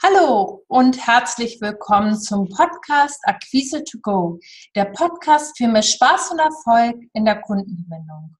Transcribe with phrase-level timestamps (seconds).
[0.00, 4.38] Hallo und herzlich willkommen zum Podcast Akquise to Go,
[4.76, 8.36] der Podcast für mehr Spaß und Erfolg in der Kundengewinnung.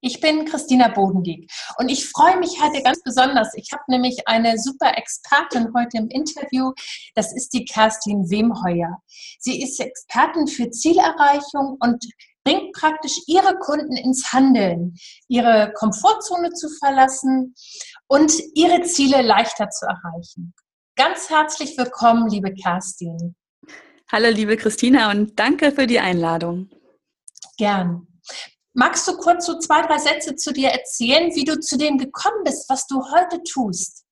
[0.00, 3.54] Ich bin Christina Bodendieck und ich freue mich heute ganz besonders.
[3.54, 6.72] Ich habe nämlich eine super Expertin heute im Interview.
[7.14, 9.00] Das ist die Kerstin Wemheuer.
[9.38, 12.04] Sie ist Expertin für Zielerreichung und
[12.46, 14.94] bringt praktisch ihre Kunden ins Handeln,
[15.26, 17.54] ihre Komfortzone zu verlassen
[18.06, 20.54] und ihre Ziele leichter zu erreichen.
[20.94, 23.34] Ganz herzlich willkommen, liebe Kerstin.
[24.12, 26.70] Hallo, liebe Christina und danke für die Einladung.
[27.58, 28.06] Gern.
[28.74, 32.44] Magst du kurz so zwei, drei Sätze zu dir erzählen, wie du zu dem gekommen
[32.44, 34.05] bist, was du heute tust?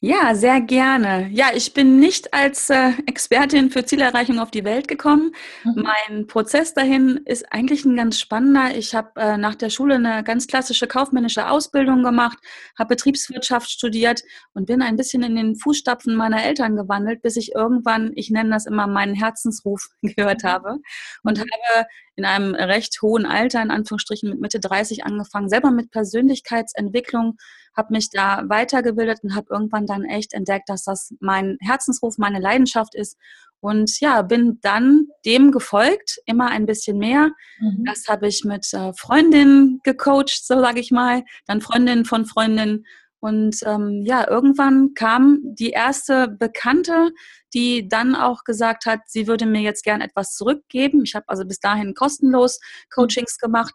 [0.00, 1.28] Ja, sehr gerne.
[1.32, 5.32] Ja, ich bin nicht als äh, Expertin für Zielerreichung auf die Welt gekommen.
[5.64, 5.82] Mhm.
[5.82, 8.76] Mein Prozess dahin ist eigentlich ein ganz spannender.
[8.76, 12.38] Ich habe äh, nach der Schule eine ganz klassische kaufmännische Ausbildung gemacht,
[12.78, 14.22] habe Betriebswirtschaft studiert
[14.54, 18.50] und bin ein bisschen in den Fußstapfen meiner Eltern gewandelt, bis ich irgendwann, ich nenne
[18.50, 20.48] das immer meinen Herzensruf gehört mhm.
[20.48, 20.76] habe
[21.24, 25.90] und habe in einem recht hohen Alter, in Anführungsstrichen mit Mitte 30 angefangen, selber mit
[25.90, 27.36] Persönlichkeitsentwicklung,
[27.78, 32.40] habe mich da weitergebildet und habe irgendwann dann echt entdeckt, dass das mein Herzensruf, meine
[32.40, 33.16] Leidenschaft ist.
[33.60, 37.30] Und ja, bin dann dem gefolgt, immer ein bisschen mehr.
[37.58, 37.84] Mhm.
[37.86, 42.84] Das habe ich mit äh, Freundinnen gecoacht, so sage ich mal, dann Freundinnen von Freundinnen.
[43.20, 47.10] Und ähm, ja, irgendwann kam die erste Bekannte,
[47.52, 51.02] die dann auch gesagt hat, sie würde mir jetzt gern etwas zurückgeben.
[51.04, 52.60] Ich habe also bis dahin kostenlos
[52.94, 53.74] Coachings gemacht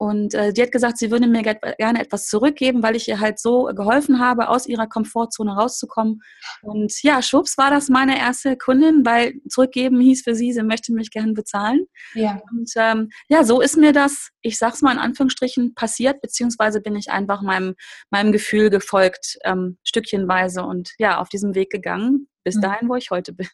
[0.00, 3.38] und äh, die hat gesagt, sie würde mir gerne etwas zurückgeben, weil ich ihr halt
[3.38, 6.22] so geholfen habe, aus ihrer Komfortzone rauszukommen.
[6.62, 10.94] Und ja, schwupps war das meine erste Kundin, weil zurückgeben hieß für sie, sie möchte
[10.94, 11.84] mich gerne bezahlen.
[12.14, 12.40] Ja.
[12.50, 16.96] Und ähm, ja, so ist mir das, ich sag's mal in Anführungsstrichen, passiert, beziehungsweise bin
[16.96, 17.74] ich einfach meinem,
[18.08, 22.62] meinem Gefühl gefolgt, ähm, stückchenweise und ja, auf diesem Weg gegangen, bis mhm.
[22.62, 23.48] dahin, wo ich heute bin.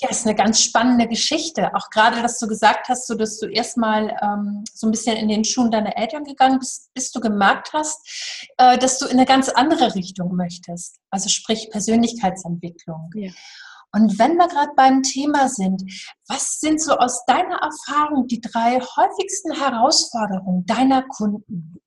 [0.00, 1.74] Ja, ist eine ganz spannende Geschichte.
[1.74, 5.28] Auch gerade, dass du gesagt hast, so dass du erstmal ähm, so ein bisschen in
[5.28, 9.26] den Schuhen deiner Eltern gegangen bist, bis du gemerkt hast, äh, dass du in eine
[9.26, 10.96] ganz andere Richtung möchtest.
[11.10, 13.10] Also sprich Persönlichkeitsentwicklung.
[13.14, 13.30] Ja.
[13.92, 15.82] Und wenn wir gerade beim Thema sind,
[16.28, 21.80] was sind so aus deiner Erfahrung die drei häufigsten Herausforderungen deiner Kunden?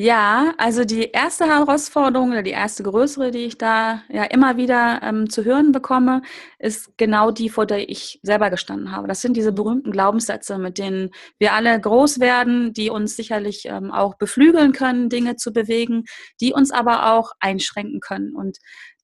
[0.00, 5.00] Ja, also die erste Herausforderung oder die erste größere, die ich da ja immer wieder
[5.02, 6.22] ähm, zu hören bekomme,
[6.60, 9.08] ist genau die, vor der ich selber gestanden habe.
[9.08, 11.10] Das sind diese berühmten Glaubenssätze, mit denen
[11.40, 16.04] wir alle groß werden, die uns sicherlich ähm, auch beflügeln können, Dinge zu bewegen,
[16.40, 18.36] die uns aber auch einschränken können.
[18.36, 18.58] Und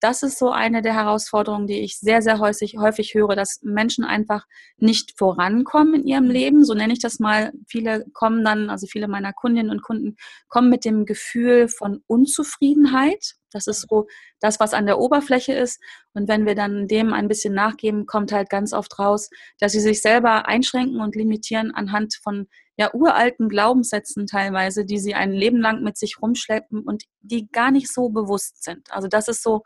[0.04, 4.04] das ist so eine der Herausforderungen, die ich sehr, sehr häufig, häufig höre, dass Menschen
[4.04, 4.44] einfach
[4.76, 6.62] nicht vorankommen in ihrem Leben.
[6.62, 7.52] So nenne ich das mal.
[7.66, 10.16] Viele kommen dann, also viele meiner Kundinnen und Kunden
[10.48, 13.36] kommen mit dem Gefühl von Unzufriedenheit.
[13.50, 14.06] Das ist so
[14.40, 15.80] das, was an der Oberfläche ist.
[16.12, 19.80] Und wenn wir dann dem ein bisschen nachgeben, kommt halt ganz oft raus, dass sie
[19.80, 25.62] sich selber einschränken und limitieren anhand von ja uralten Glaubenssätzen teilweise, die sie ein Leben
[25.62, 28.92] lang mit sich rumschleppen und die gar nicht so bewusst sind.
[28.92, 29.62] Also das ist so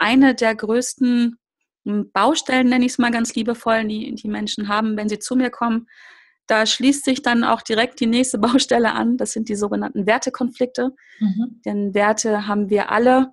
[0.00, 1.38] eine der größten
[1.84, 5.36] hm, Baustellen, nenne ich es mal ganz liebevoll, die die Menschen haben, wenn sie zu
[5.36, 5.86] mir kommen.
[6.46, 9.16] Da schließt sich dann auch direkt die nächste Baustelle an.
[9.16, 10.90] Das sind die sogenannten Wertekonflikte.
[11.20, 11.60] Mhm.
[11.64, 13.32] Denn Werte haben wir alle,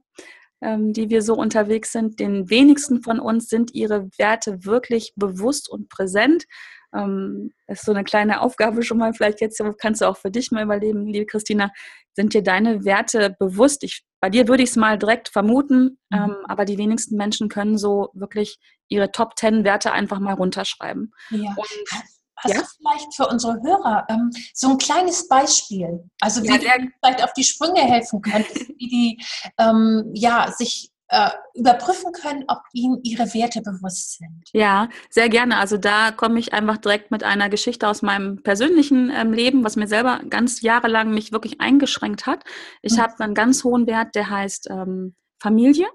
[0.61, 2.19] ähm, die wir so unterwegs sind.
[2.19, 6.45] Den wenigsten von uns sind ihre Werte wirklich bewusst und präsent.
[6.93, 9.13] Ähm, das ist so eine kleine Aufgabe schon mal.
[9.13, 11.71] Vielleicht jetzt kannst du auch für dich mal überleben, liebe Christina.
[12.13, 13.83] Sind dir deine Werte bewusst?
[13.83, 16.17] Ich, bei dir würde ich es mal direkt vermuten, mhm.
[16.17, 21.13] ähm, aber die wenigsten Menschen können so wirklich ihre Top Ten Werte einfach mal runterschreiben.
[21.29, 21.55] Ja.
[21.55, 21.67] Und,
[22.39, 22.61] Hast ja?
[22.61, 27.23] du vielleicht für unsere Hörer ähm, so ein kleines Beispiel, also wie ja, du vielleicht
[27.23, 29.25] auf die Sprünge helfen könntest, wie die
[29.57, 34.43] ähm, ja, sich äh, überprüfen können, ob ihnen ihre Werte bewusst sind.
[34.53, 35.57] Ja, sehr gerne.
[35.57, 39.75] Also da komme ich einfach direkt mit einer Geschichte aus meinem persönlichen ähm, Leben, was
[39.75, 42.43] mir selber ganz jahrelang mich wirklich eingeschränkt hat.
[42.81, 43.01] Ich mhm.
[43.01, 45.87] habe einen ganz hohen Wert, der heißt ähm, Familie.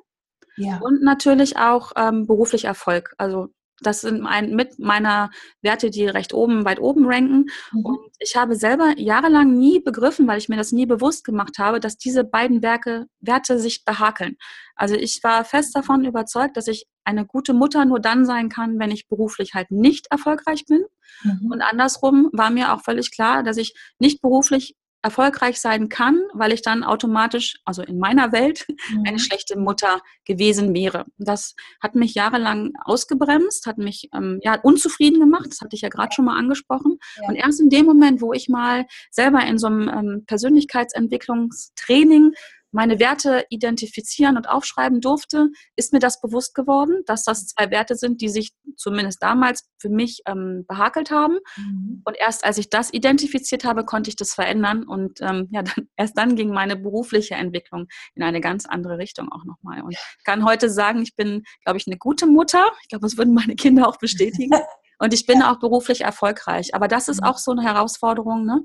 [0.56, 0.78] Ja.
[0.78, 3.14] Und natürlich auch ähm, beruflich Erfolg.
[3.18, 3.48] Also
[3.82, 5.30] das sind mein, mit meiner
[5.60, 7.46] Werte, die recht oben, weit oben ranken.
[7.72, 7.84] Mhm.
[7.84, 11.80] Und ich habe selber jahrelang nie begriffen, weil ich mir das nie bewusst gemacht habe,
[11.80, 14.36] dass diese beiden Werke, Werte sich behakeln.
[14.74, 18.78] Also ich war fest davon überzeugt, dass ich eine gute Mutter nur dann sein kann,
[18.78, 20.84] wenn ich beruflich halt nicht erfolgreich bin.
[21.22, 21.50] Mhm.
[21.52, 26.52] Und andersrum war mir auch völlig klar, dass ich nicht beruflich erfolgreich sein kann, weil
[26.52, 29.02] ich dann automatisch, also in meiner Welt, mhm.
[29.06, 31.06] eine schlechte Mutter gewesen wäre.
[31.18, 35.88] Das hat mich jahrelang ausgebremst, hat mich ähm, ja, unzufrieden gemacht, das hatte ich ja
[35.88, 36.98] gerade schon mal angesprochen.
[37.20, 37.28] Ja.
[37.28, 42.34] Und erst in dem Moment, wo ich mal selber in so einem ähm, Persönlichkeitsentwicklungstraining
[42.72, 47.94] meine Werte identifizieren und aufschreiben durfte, ist mir das bewusst geworden, dass das zwei Werte
[47.94, 51.38] sind, die sich zumindest damals für mich ähm, behakelt haben.
[51.56, 52.02] Mhm.
[52.04, 54.84] Und erst als ich das identifiziert habe, konnte ich das verändern.
[54.84, 59.30] Und ähm, ja, dann, erst dann ging meine berufliche Entwicklung in eine ganz andere Richtung
[59.30, 59.82] auch nochmal.
[59.82, 62.70] Und ich kann heute sagen, ich bin, glaube ich, eine gute Mutter.
[62.82, 64.50] Ich glaube, das würden meine Kinder auch bestätigen.
[64.98, 66.76] Und ich bin auch beruflich erfolgreich.
[66.76, 67.26] Aber das ist mhm.
[67.26, 68.64] auch so eine Herausforderung, ne?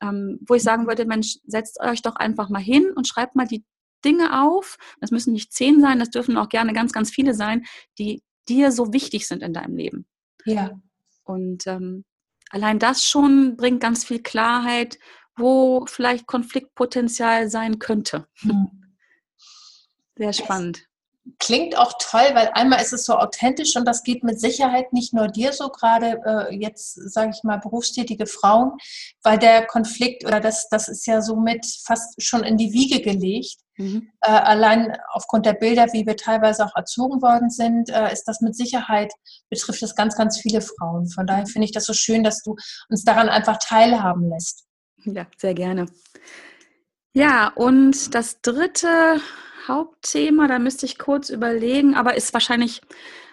[0.00, 3.46] Ähm, wo ich sagen würde, Mensch, setzt euch doch einfach mal hin und schreibt mal
[3.46, 3.64] die
[4.04, 4.78] Dinge auf.
[5.00, 7.64] Das müssen nicht zehn sein, das dürfen auch gerne ganz, ganz viele sein,
[7.98, 10.06] die dir so wichtig sind in deinem Leben.
[10.44, 10.80] Ja.
[11.24, 12.04] Und ähm,
[12.50, 14.98] allein das schon bringt ganz viel Klarheit,
[15.36, 18.26] wo vielleicht Konfliktpotenzial sein könnte.
[18.40, 18.68] Hm.
[20.16, 20.89] Sehr spannend
[21.38, 25.12] klingt auch toll, weil einmal ist es so authentisch und das geht mit Sicherheit nicht
[25.12, 28.72] nur dir so, gerade äh, jetzt sage ich mal berufstätige Frauen,
[29.22, 33.56] weil der Konflikt oder das, das ist ja somit fast schon in die Wiege gelegt.
[33.76, 34.10] Mhm.
[34.20, 38.40] Äh, allein aufgrund der Bilder, wie wir teilweise auch erzogen worden sind, äh, ist das
[38.40, 39.12] mit Sicherheit,
[39.48, 41.08] betrifft das ganz, ganz viele Frauen.
[41.08, 42.56] Von daher finde ich das so schön, dass du
[42.88, 44.64] uns daran einfach teilhaben lässt.
[45.04, 45.86] Ja, sehr gerne.
[47.12, 49.20] Ja, und das dritte
[49.70, 52.80] Hauptthema, da müsste ich kurz überlegen, aber ist wahrscheinlich,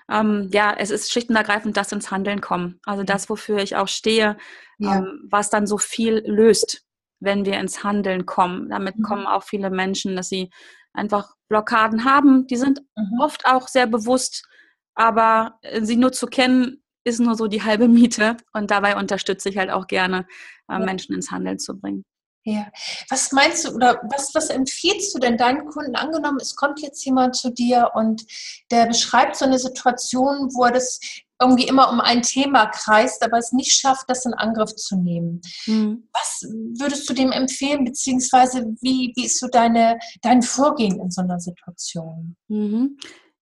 [0.09, 2.79] ähm, ja, es ist schlicht und ergreifend das ins Handeln kommen.
[2.85, 4.37] Also das, wofür ich auch stehe,
[4.77, 4.97] ja.
[4.97, 6.83] ähm, was dann so viel löst,
[7.19, 8.69] wenn wir ins Handeln kommen.
[8.69, 9.03] Damit mhm.
[9.03, 10.49] kommen auch viele Menschen, dass sie
[10.93, 12.47] einfach Blockaden haben.
[12.47, 13.19] Die sind mhm.
[13.19, 14.47] oft auch sehr bewusst,
[14.95, 18.37] aber äh, sie nur zu kennen, ist nur so die halbe Miete.
[18.53, 20.27] Und dabei unterstütze ich halt auch gerne,
[20.69, 22.03] äh, Menschen ins Handeln zu bringen.
[22.47, 22.65] Ja.
[23.09, 25.97] Was meinst du oder was, was empfiehlst du denn deinen Kunden?
[25.97, 28.25] Angenommen, es kommt jetzt jemand zu dir und
[28.71, 31.01] der beschreibt so eine Situation, wo er das
[31.41, 35.41] irgendwie immer um ein Thema kreist, aber es nicht schafft, das in Angriff zu nehmen.
[35.65, 36.07] Mhm.
[36.13, 36.49] Was
[36.79, 41.41] würdest du dem empfehlen, beziehungsweise wie, wie ist so deine, dein Vorgehen in so einer
[41.41, 42.37] Situation?
[42.47, 42.97] Mhm.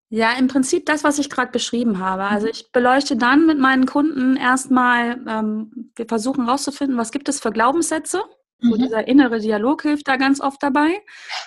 [0.09, 2.23] Ja, im Prinzip das, was ich gerade beschrieben habe.
[2.23, 2.53] Also mhm.
[2.53, 7.51] ich beleuchte dann mit meinen Kunden erstmal, ähm, wir versuchen herauszufinden, was gibt es für
[7.51, 8.23] Glaubenssätze,
[8.59, 8.77] Mhm.
[8.77, 11.01] dieser innere Dialog hilft da ganz oft dabei.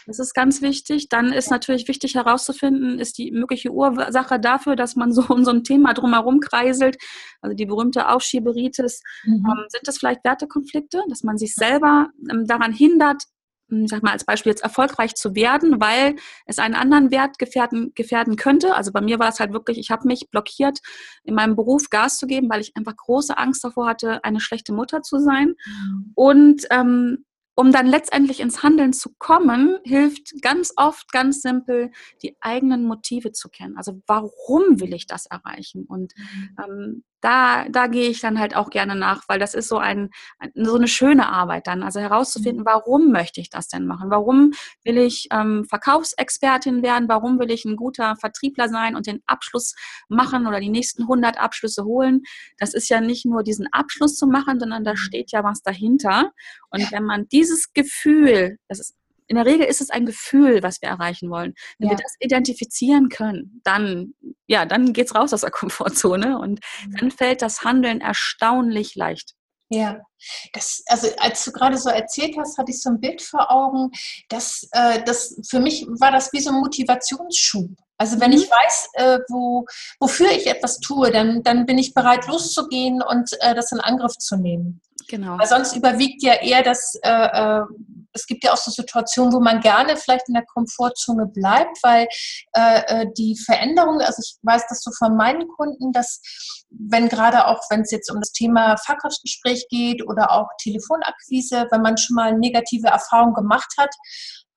[0.06, 1.08] Das ist ganz wichtig.
[1.08, 5.50] Dann ist natürlich wichtig herauszufinden, ist die mögliche Ursache dafür, dass man so um so
[5.50, 6.96] ein Thema drumherum kreiselt,
[7.40, 9.02] also die berühmte Aufschieberitis.
[9.24, 9.46] Mhm.
[9.46, 13.22] Ähm, sind das vielleicht Wertekonflikte, dass man sich selber ähm, daran hindert,
[13.86, 16.16] sag mal als Beispiel jetzt erfolgreich zu werden, weil
[16.46, 18.74] es einen anderen Wert gefährden, gefährden könnte.
[18.74, 20.78] Also bei mir war es halt wirklich, ich habe mich blockiert,
[21.24, 24.72] in meinem Beruf Gas zu geben, weil ich einfach große Angst davor hatte, eine schlechte
[24.72, 25.54] Mutter zu sein.
[25.66, 26.12] Mhm.
[26.14, 27.24] Und ähm,
[27.58, 31.90] um dann letztendlich ins Handeln zu kommen, hilft ganz oft ganz simpel,
[32.22, 33.76] die eigenen Motive zu kennen.
[33.76, 35.84] Also warum will ich das erreichen?
[35.84, 36.56] Und mhm.
[36.64, 40.10] ähm, da, da gehe ich dann halt auch gerne nach, weil das ist so ein,
[40.54, 41.82] so eine schöne Arbeit dann.
[41.82, 42.66] Also herauszufinden, mhm.
[42.66, 44.10] warum möchte ich das denn machen?
[44.10, 44.52] Warum
[44.84, 47.08] will ich ähm, Verkaufsexpertin werden?
[47.08, 49.74] Warum will ich ein guter Vertriebler sein und den Abschluss
[50.08, 52.22] machen oder die nächsten 100 Abschlüsse holen?
[52.58, 54.96] Das ist ja nicht nur diesen Abschluss zu machen, sondern da mhm.
[54.96, 56.32] steht ja was dahinter.
[56.70, 58.94] Und wenn man dieses Gefühl, das ist
[59.28, 61.54] in der Regel ist es ein Gefühl, was wir erreichen wollen.
[61.78, 61.96] Wenn ja.
[61.96, 64.14] wir das identifizieren können, dann,
[64.48, 66.96] ja, dann geht's raus aus der Komfortzone und mhm.
[66.96, 69.34] dann fällt das Handeln erstaunlich leicht.
[69.70, 70.00] Ja,
[70.54, 73.90] das, also als du gerade so erzählt hast, hatte ich so ein Bild vor Augen,
[74.30, 77.70] dass äh, das für mich war das wie so ein Motivationsschub.
[77.98, 78.38] Also wenn mhm.
[78.38, 79.66] ich weiß, äh, wo,
[80.00, 84.16] wofür ich etwas tue, dann, dann bin ich bereit loszugehen und äh, das in Angriff
[84.16, 84.80] zu nehmen.
[85.08, 85.38] Genau.
[85.38, 87.62] Weil sonst überwiegt ja eher das, äh, äh,
[88.12, 92.06] es gibt ja auch so Situationen, wo man gerne vielleicht in der Komfortzone bleibt, weil
[92.54, 96.20] äh, äh die Veränderung, also ich weiß das so von meinen Kunden, dass
[96.70, 101.82] wenn gerade auch, wenn es jetzt um das Thema Verkaufsgespräch geht oder auch Telefonakquise, wenn
[101.82, 103.94] man schon mal negative Erfahrungen gemacht hat,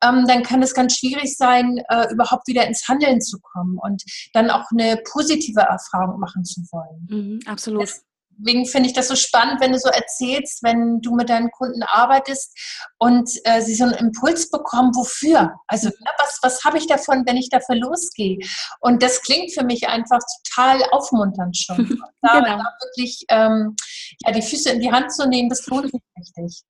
[0.04, 4.04] ähm, dann kann es ganz schwierig sein, äh, überhaupt wieder ins Handeln zu kommen und
[4.34, 7.08] dann auch eine positive Erfahrung machen zu wollen.
[7.10, 7.84] Mhm, absolut.
[7.84, 8.02] Das,
[8.38, 11.84] deswegen finde ich das so spannend, wenn du so erzählst, wenn du mit deinen Kunden
[11.84, 12.58] arbeitest
[12.98, 15.54] und äh, sie so einen Impuls bekommen, wofür?
[15.68, 15.96] Also mhm.
[16.00, 18.40] ne, was, was habe ich davon, wenn ich dafür losgehe?
[18.80, 22.00] Und das klingt für mich einfach total aufmunternd schon.
[22.24, 22.58] Da, genau.
[22.58, 23.76] da wirklich ähm,
[24.24, 26.64] ja, die Füße in die Hand zu nehmen, das lohnt sich richtig.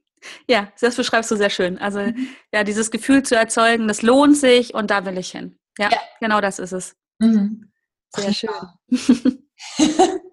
[0.48, 1.78] Ja, das beschreibst du sehr schön.
[1.78, 2.28] Also mhm.
[2.54, 5.58] ja, dieses Gefühl zu erzeugen, das lohnt sich und da will ich hin.
[5.78, 5.98] Ja, ja.
[6.20, 6.96] genau das ist es.
[7.20, 7.72] Mhm.
[8.16, 10.20] Sehr Ach, schön.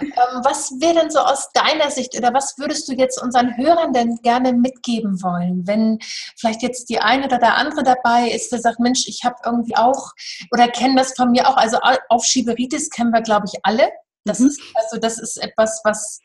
[0.00, 3.92] Ähm, was wäre denn so aus deiner Sicht oder was würdest du jetzt unseren Hörern
[3.92, 5.98] denn gerne mitgeben wollen, wenn
[6.38, 9.76] vielleicht jetzt die eine oder der andere dabei ist, der sagt, Mensch, ich habe irgendwie
[9.76, 10.12] auch
[10.52, 13.90] oder kenne das von mir auch, also Aufschieberitis kennen wir, glaube ich, alle.
[14.24, 14.48] Das mhm.
[14.48, 16.20] ist, also das ist etwas, was,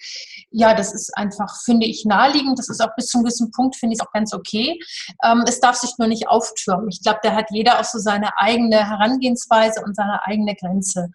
[0.51, 2.59] ja, das ist einfach, finde ich, naheliegend.
[2.59, 4.79] Das ist auch bis zu einem gewissen Punkt, finde ich auch ganz okay.
[5.23, 6.89] Ähm, es darf sich nur nicht auftürmen.
[6.89, 11.09] Ich glaube, da hat jeder auch so seine eigene Herangehensweise und seine eigene Grenze.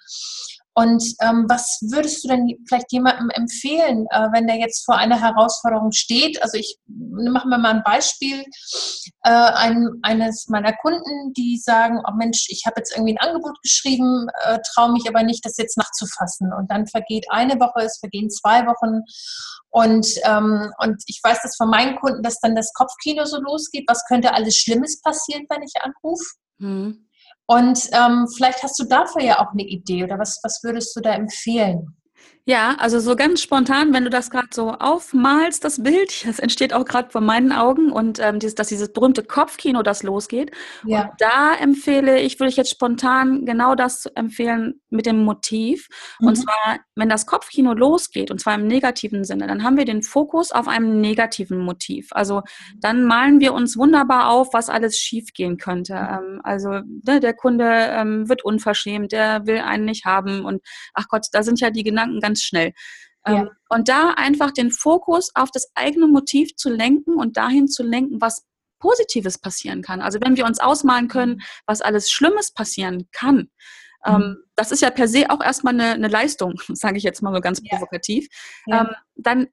[0.80, 5.20] Und ähm, was würdest du denn vielleicht jemandem empfehlen, äh, wenn der jetzt vor einer
[5.20, 6.42] Herausforderung steht?
[6.42, 8.42] Also ich mache mir mal ein Beispiel.
[9.22, 13.60] Äh, ein, eines meiner Kunden, die sagen, oh Mensch, ich habe jetzt irgendwie ein Angebot
[13.62, 16.50] geschrieben, äh, traue mich aber nicht, das jetzt nachzufassen.
[16.58, 19.02] Und dann vergeht eine Woche, es vergehen zwei Wochen.
[19.68, 23.84] Und, ähm, und ich weiß das von meinen Kunden, dass dann das Kopfkino so losgeht.
[23.86, 26.24] Was könnte alles Schlimmes passieren, wenn ich anrufe?
[26.56, 27.09] Mhm.
[27.50, 31.00] Und ähm, vielleicht hast du dafür ja auch eine Idee oder was, was würdest du
[31.00, 31.96] da empfehlen?
[32.46, 36.72] Ja, also so ganz spontan, wenn du das gerade so aufmalst, das Bild, das entsteht
[36.72, 40.50] auch gerade vor meinen Augen und ähm, dieses, dass dieses berühmte Kopfkino, das losgeht.
[40.84, 41.02] Ja.
[41.02, 45.88] Und da empfehle ich, würde ich jetzt spontan genau das empfehlen mit dem Motiv.
[46.18, 46.28] Mhm.
[46.28, 50.02] Und zwar, wenn das Kopfkino losgeht, und zwar im negativen Sinne, dann haben wir den
[50.02, 52.08] Fokus auf einem negativen Motiv.
[52.12, 52.42] Also
[52.78, 55.94] dann malen wir uns wunderbar auf, was alles schiefgehen könnte.
[55.94, 56.00] Mhm.
[56.00, 56.70] Ähm, also
[57.04, 60.62] ne, der Kunde ähm, wird unverschämt, der will einen nicht haben und
[60.94, 62.72] ach Gott, da sind ja die Gedanken ganz ganz schnell.
[63.26, 63.42] Ja.
[63.42, 67.82] Ähm, und da einfach den Fokus auf das eigene Motiv zu lenken und dahin zu
[67.82, 68.46] lenken, was
[68.78, 70.00] Positives passieren kann.
[70.00, 71.42] Also wenn wir uns ausmalen können, mhm.
[71.66, 73.50] was alles Schlimmes passieren kann,
[74.06, 74.36] ähm, mhm.
[74.56, 77.40] das ist ja per se auch erstmal eine, eine Leistung, sage ich jetzt mal so
[77.40, 78.28] ganz provokativ,
[78.66, 78.82] ja.
[78.82, 79.48] Ähm, dann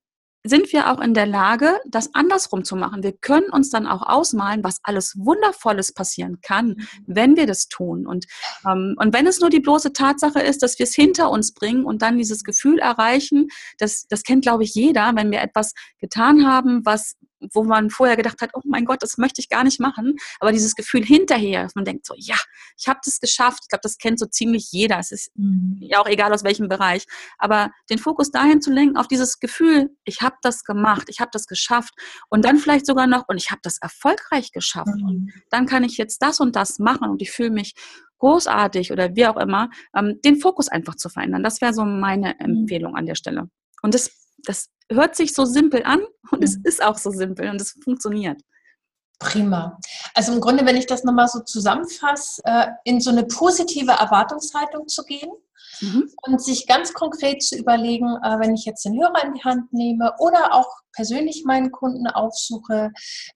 [0.47, 3.03] sind wir auch in der Lage, das andersrum zu machen.
[3.03, 6.87] Wir können uns dann auch ausmalen, was alles Wundervolles passieren kann, mhm.
[7.05, 8.07] wenn wir das tun.
[8.07, 8.25] Und,
[8.65, 11.85] ähm, und wenn es nur die bloße Tatsache ist, dass wir es hinter uns bringen
[11.85, 16.47] und dann dieses Gefühl erreichen, das, das kennt, glaube ich, jeder, wenn wir etwas getan
[16.47, 17.15] haben, was,
[17.53, 20.15] wo man vorher gedacht hat, oh mein Gott, das möchte ich gar nicht machen.
[20.39, 22.35] Aber dieses Gefühl hinterher, dass man denkt so, ja,
[22.77, 23.59] ich habe das geschafft.
[23.63, 24.99] Ich glaube, das kennt so ziemlich jeder.
[24.99, 25.77] Es ist mhm.
[25.81, 27.05] ja auch egal aus welchem Bereich.
[27.37, 31.31] Aber den Fokus dahin zu lenken, auf dieses Gefühl, ich habe das gemacht, ich habe
[31.31, 31.93] das geschafft.
[32.29, 34.87] Und dann vielleicht sogar noch, und ich habe das erfolgreich geschafft.
[34.87, 35.31] Mhm.
[35.49, 37.73] dann kann ich jetzt das und das machen und ich fühle mich
[38.19, 41.43] großartig oder wie auch immer, ähm, den Fokus einfach zu verändern.
[41.43, 42.61] Das wäre so meine mhm.
[42.61, 43.49] Empfehlung an der Stelle.
[43.81, 46.01] Und das, das hört sich so simpel an
[46.31, 46.63] und es mhm.
[46.65, 48.41] ist auch so simpel und es funktioniert.
[49.19, 49.79] Prima.
[50.13, 54.87] Also im Grunde, wenn ich das nochmal so zusammenfasse, äh, in so eine positive Erwartungshaltung
[54.87, 55.31] zu gehen
[55.81, 56.11] mhm.
[56.23, 59.73] und sich ganz konkret zu überlegen, äh, wenn ich jetzt den Hörer in die Hand
[59.73, 62.91] nehme oder auch persönlich meinen Kunden aufsuche,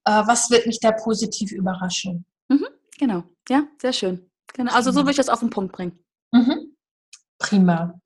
[0.05, 2.25] äh, was wird mich da positiv überraschen?
[2.50, 2.67] Mhm.
[3.00, 4.29] Genau, ja, sehr schön.
[4.53, 4.74] Genau.
[4.74, 5.98] Also so würde ich das auf den Punkt bringen.
[6.31, 6.75] Mhm.
[7.39, 8.00] Prima.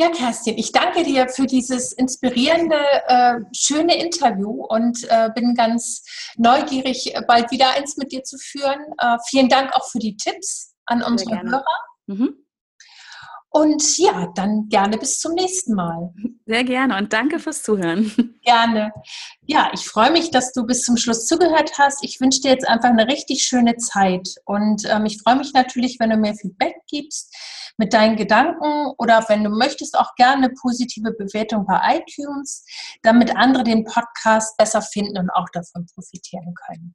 [0.00, 6.02] Ja, Kerstin, ich danke dir für dieses inspirierende, äh, schöne Interview und äh, bin ganz
[6.38, 8.80] neugierig, bald wieder eins mit dir zu führen.
[8.96, 11.64] Äh, vielen Dank auch für die Tipps an unsere Hörer.
[12.06, 12.34] Mhm.
[13.52, 16.14] Und ja, dann gerne bis zum nächsten Mal.
[16.46, 18.12] Sehr gerne und danke fürs Zuhören.
[18.42, 18.92] Gerne.
[19.46, 22.02] Ja, ich freue mich, dass du bis zum Schluss zugehört hast.
[22.02, 25.98] Ich wünsche dir jetzt einfach eine richtig schöne Zeit und ähm, ich freue mich natürlich,
[26.00, 27.36] wenn du mir Feedback gibst
[27.76, 32.64] mit deinen Gedanken oder wenn du möchtest, auch gerne eine positive Bewertung bei iTunes,
[33.02, 36.94] damit andere den Podcast besser finden und auch davon profitieren können.